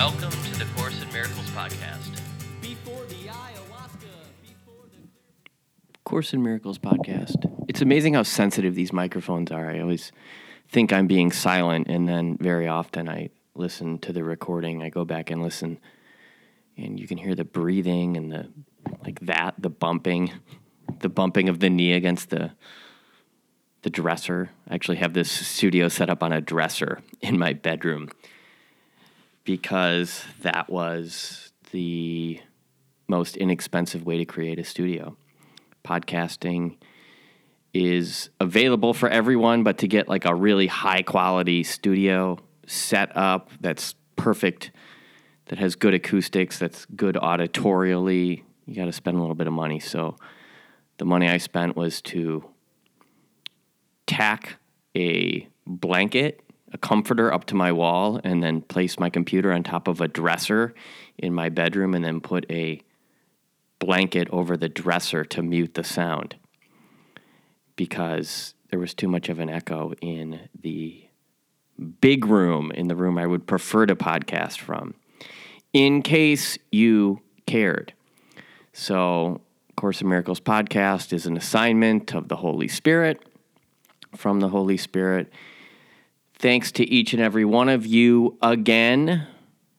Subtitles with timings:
[0.00, 2.18] Welcome to the Course in Miracles podcast.
[2.62, 4.08] Before the ayahuasca,
[4.40, 5.50] before the
[6.04, 7.36] Course in Miracles podcast.
[7.68, 9.68] It's amazing how sensitive these microphones are.
[9.68, 10.10] I always
[10.70, 14.82] think I'm being silent, and then very often I listen to the recording.
[14.82, 15.78] I go back and listen,
[16.78, 18.48] and you can hear the breathing and the
[19.04, 20.32] like that, the bumping,
[21.00, 22.52] the bumping of the knee against the
[23.82, 24.48] the dresser.
[24.66, 28.08] I actually have this studio set up on a dresser in my bedroom
[29.50, 32.40] because that was the
[33.08, 35.16] most inexpensive way to create a studio.
[35.84, 36.76] Podcasting
[37.74, 42.38] is available for everyone, but to get like a really high quality studio
[42.68, 44.70] set up that's perfect,
[45.46, 49.52] that has good acoustics, that's good auditorially, you got to spend a little bit of
[49.52, 49.80] money.
[49.80, 50.14] So
[50.98, 52.44] the money I spent was to
[54.06, 54.58] tack
[54.96, 56.40] a blanket,
[56.72, 60.08] a comforter up to my wall, and then place my computer on top of a
[60.08, 60.74] dresser
[61.18, 62.80] in my bedroom, and then put a
[63.78, 66.36] blanket over the dresser to mute the sound
[67.76, 71.02] because there was too much of an echo in the
[72.00, 74.94] big room, in the room I would prefer to podcast from,
[75.72, 77.94] in case you cared.
[78.72, 79.40] So,
[79.76, 83.22] Course in Miracles podcast is an assignment of the Holy Spirit
[84.14, 85.32] from the Holy Spirit.
[86.40, 89.26] Thanks to each and every one of you again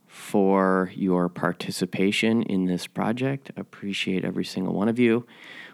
[0.06, 3.50] for your participation in this project.
[3.58, 5.26] Appreciate every single one of you.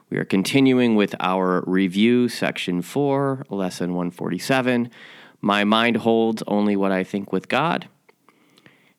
[0.10, 4.90] We are continuing with our review, section four, lesson 147.
[5.42, 7.90] My mind holds only what I think with God.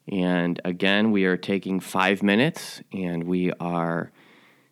[0.06, 4.12] And again, we are taking five minutes and we are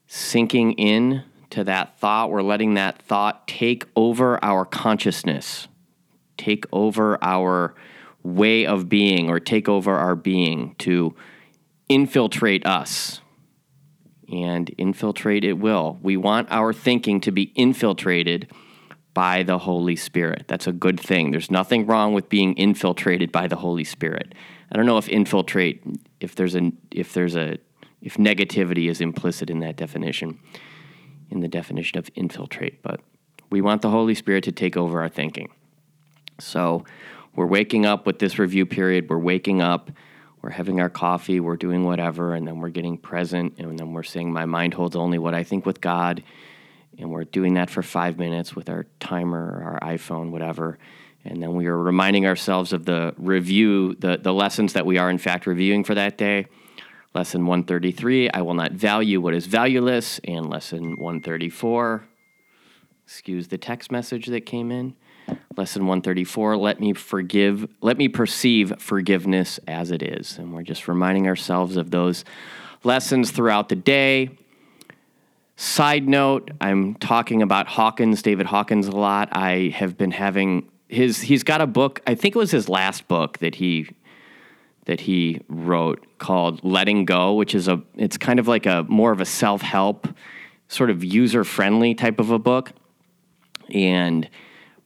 [0.07, 2.31] sinking in to that thought.
[2.31, 5.67] We're letting that thought take over our consciousness,
[6.37, 7.75] take over our
[8.23, 11.15] way of being, or take over our being to
[11.89, 13.21] infiltrate us.
[14.29, 16.01] And infiltrate it will.
[16.03, 18.51] We want our thinking to be infiltrated
[19.15, 20.45] by the Holy Spirit.
[20.47, 21.31] That's a good thing.
[21.31, 24.35] There's nothing wrong with being infiltrated by the Holy Spirit.
[24.71, 25.83] I don't know if infiltrate
[26.21, 27.57] if there's a if there's a
[28.03, 30.39] if negativity is implicit in that definition
[31.31, 33.01] in the definition of infiltrate, but
[33.49, 35.51] we want the Holy Spirit to take over our thinking.
[36.39, 36.85] So
[37.35, 39.91] we're waking up with this review period, we're waking up,
[40.43, 44.03] we're having our coffee, we're doing whatever, and then we're getting present, and then we're
[44.03, 46.23] saying, My mind holds only what I think with God.
[46.99, 50.79] And we're doing that for five minutes with our timer, our iPhone, whatever.
[51.25, 55.11] And then we are reminding ourselves of the review, the, the lessons that we are
[55.11, 56.47] in fact reviewing for that day.
[57.15, 60.21] Lesson 133, I will not value what is valueless.
[60.25, 62.05] And lesson 134,
[63.05, 64.95] excuse the text message that came in.
[65.57, 70.39] Lesson 134, let me forgive, let me perceive forgiveness as it is.
[70.39, 72.25] And we're just reminding ourselves of those
[72.85, 74.31] lessons throughout the day.
[75.57, 79.31] Side note, I'm talking about Hawkins, David Hawkins a lot.
[79.33, 83.09] I have been having his he's got a book, I think it was his last
[83.09, 83.89] book that he
[84.85, 89.13] that he wrote called Letting Go, which is a it's kind of like a more
[89.13, 90.09] of a self-help
[90.69, 92.73] sort of user-friendly type of a book.
[93.73, 94.29] And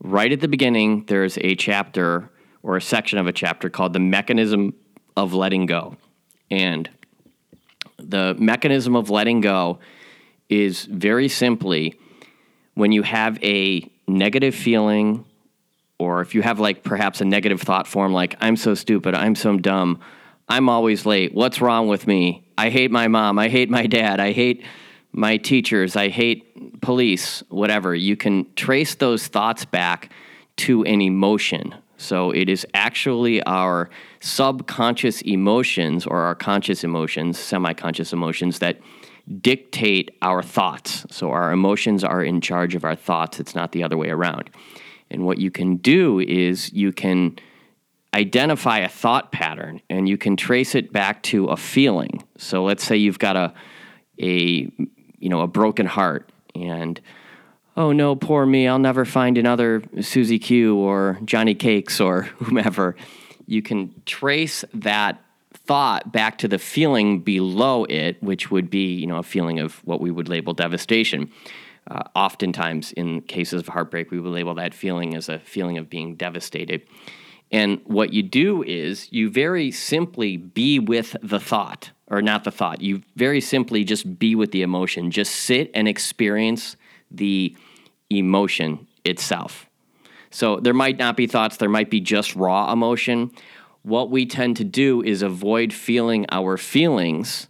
[0.01, 2.31] right at the beginning there's a chapter
[2.63, 4.75] or a section of a chapter called The Mechanism
[5.17, 5.97] of Letting Go.
[6.51, 6.91] And
[7.99, 9.79] the mechanism of letting go
[10.49, 11.99] is very simply
[12.75, 15.25] when you have a negative feeling
[15.99, 19.35] or if you have like perhaps a negative thought form like i'm so stupid i'm
[19.35, 20.01] so dumb
[20.49, 24.19] i'm always late what's wrong with me i hate my mom i hate my dad
[24.19, 24.65] i hate
[25.13, 30.11] my teachers i hate police whatever you can trace those thoughts back
[30.57, 33.91] to an emotion so it is actually our
[34.21, 38.79] subconscious emotions or our conscious emotions semi-conscious emotions that
[39.41, 41.07] dictate our thoughts.
[41.11, 43.41] So our emotions are in charge of our thoughts.
[43.41, 44.51] It's not the other way around.
[45.11, 47.39] And what you can do is you can
[48.15, 52.25] identify a thought pattern and you can trace it back to a feeling.
[52.39, 53.55] So let's say you've got a
[54.21, 54.71] a
[55.21, 57.01] you know a broken heart and
[57.77, 62.97] oh no, poor me, I'll never find another Susie Q or Johnny Cakes or whomever.
[63.47, 65.23] You can trace that
[65.53, 69.77] thought back to the feeling below it, which would be, you know, a feeling of
[69.85, 71.31] what we would label devastation.
[71.91, 75.89] Uh, oftentimes, in cases of heartbreak, we would label that feeling as a feeling of
[75.89, 76.83] being devastated.
[77.51, 82.51] And what you do is you very simply be with the thought, or not the
[82.51, 82.81] thought.
[82.83, 85.11] You very simply just be with the emotion.
[85.11, 86.77] Just sit and experience
[87.11, 87.57] the
[88.11, 89.67] emotion itself.
[90.31, 93.31] So there might not be thoughts, there might be just raw emotion.
[93.83, 97.49] what we tend to do is avoid feeling our feelings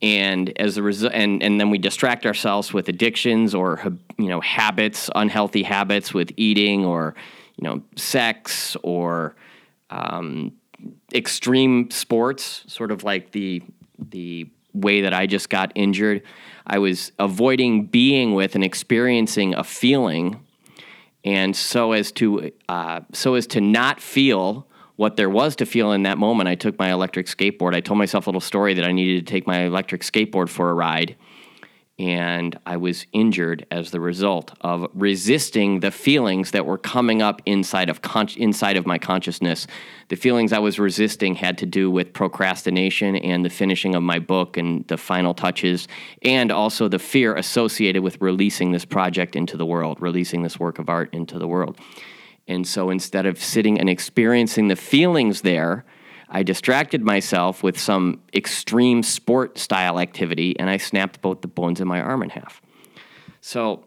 [0.00, 4.40] and as a result and, and then we distract ourselves with addictions or you know
[4.40, 7.14] habits unhealthy habits with eating or
[7.56, 9.36] you know sex or
[9.90, 10.52] um,
[11.12, 13.62] extreme sports sort of like the
[14.10, 16.22] the way that I just got injured
[16.66, 20.46] I was avoiding being with and experiencing a feeling
[21.24, 24.66] and so as to uh, so as to not feel
[24.96, 27.74] what there was to feel in that moment, I took my electric skateboard.
[27.74, 30.68] I told myself a little story that I needed to take my electric skateboard for
[30.68, 31.16] a ride,
[32.00, 37.42] and I was injured as the result of resisting the feelings that were coming up
[37.44, 39.66] inside of con- inside of my consciousness.
[40.08, 44.18] The feelings I was resisting had to do with procrastination and the finishing of my
[44.18, 45.88] book and the final touches,
[46.22, 50.78] and also the fear associated with releasing this project into the world, releasing this work
[50.78, 51.78] of art into the world.
[52.48, 55.84] And so instead of sitting and experiencing the feelings there,
[56.30, 61.80] I distracted myself with some extreme sport style activity and I snapped both the bones
[61.80, 62.62] in my arm in half.
[63.40, 63.84] So,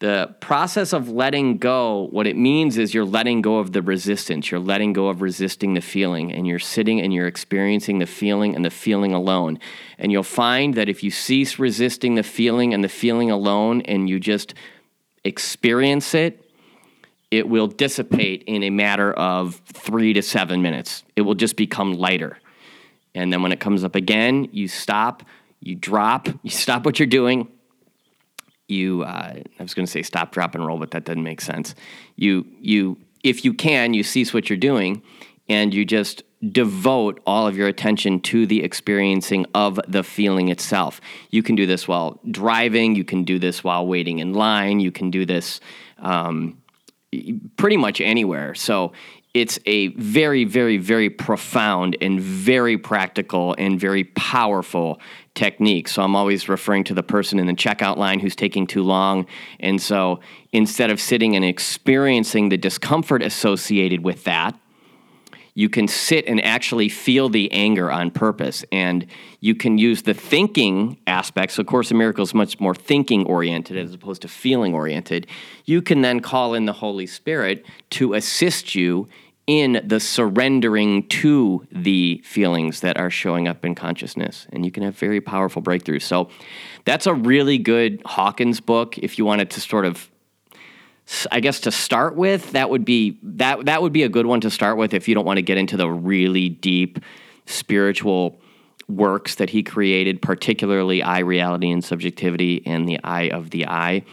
[0.00, 4.50] the process of letting go, what it means is you're letting go of the resistance.
[4.50, 8.56] You're letting go of resisting the feeling, and you're sitting and you're experiencing the feeling
[8.56, 9.58] and the feeling alone.
[9.98, 14.08] And you'll find that if you cease resisting the feeling and the feeling alone and
[14.08, 14.54] you just
[15.22, 16.49] experience it,
[17.30, 21.04] it will dissipate in a matter of three to seven minutes.
[21.16, 22.38] It will just become lighter.
[23.14, 25.22] And then when it comes up again, you stop,
[25.60, 27.48] you drop, you stop what you're doing.
[28.68, 31.40] You, uh, I was going to say stop, drop, and roll, but that doesn't make
[31.40, 31.74] sense.
[32.16, 35.02] You, you, if you can, you cease what you're doing,
[35.48, 36.22] and you just
[36.52, 41.00] devote all of your attention to the experiencing of the feeling itself.
[41.30, 42.94] You can do this while driving.
[42.94, 44.78] You can do this while waiting in line.
[44.78, 45.60] You can do this.
[45.98, 46.60] Um,
[47.56, 48.54] pretty much anywhere.
[48.54, 48.92] So
[49.32, 55.00] it's a very, very, very profound and very practical and very powerful
[55.34, 55.86] technique.
[55.86, 59.26] So I'm always referring to the person in the checkout line who's taking too long.
[59.60, 60.20] And so
[60.52, 64.58] instead of sitting and experiencing the discomfort associated with that,
[65.54, 68.64] you can sit and actually feel the anger on purpose.
[68.70, 69.06] And
[69.40, 71.54] you can use the thinking aspects.
[71.54, 75.26] So, Course in Miracles is much more thinking oriented as opposed to feeling oriented.
[75.64, 79.08] You can then call in the Holy Spirit to assist you
[79.46, 84.46] in the surrendering to the feelings that are showing up in consciousness.
[84.52, 86.02] And you can have very powerful breakthroughs.
[86.02, 86.28] So,
[86.84, 90.09] that's a really good Hawkins book if you wanted to sort of
[91.30, 94.40] I guess to start with, that would be that that would be a good one
[94.42, 97.00] to start with if you don't want to get into the really deep
[97.46, 98.40] spiritual
[98.88, 104.04] works that he created, particularly I, Reality, and Subjectivity, and the Eye of the I.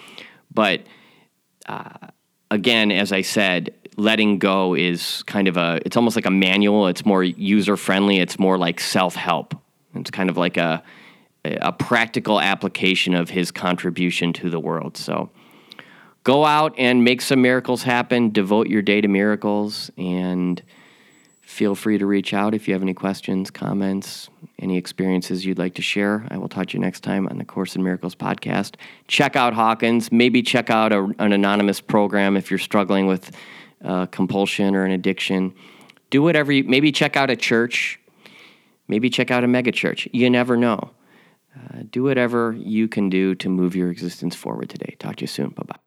[0.54, 0.82] But
[1.68, 2.08] uh,
[2.50, 6.88] again, as I said, letting go is kind of a it's almost like a manual.
[6.88, 8.18] It's more user friendly.
[8.20, 9.56] It's more like self help.
[9.94, 10.84] It's kind of like a
[11.44, 14.98] a practical application of his contribution to the world.
[14.98, 15.30] So
[16.28, 18.32] go out and make some miracles happen.
[18.32, 20.62] Devote your day to miracles and
[21.42, 24.28] feel free to reach out if you have any questions, comments,
[24.60, 26.28] any experiences you'd like to share.
[26.30, 28.76] I will talk to you next time on the Course in Miracles podcast.
[29.08, 30.12] Check out Hawkins.
[30.12, 33.32] Maybe check out a, an anonymous program if you're struggling with
[33.86, 35.54] uh, compulsion or an addiction.
[36.10, 38.02] Do whatever you, maybe check out a church.
[38.90, 40.10] Maybe check out a megachurch.
[40.12, 40.92] You never know.
[41.56, 44.98] Uh, do whatever you can do to move your existence forward today.
[45.00, 45.52] Talk to you soon.
[45.52, 45.87] Bye bye.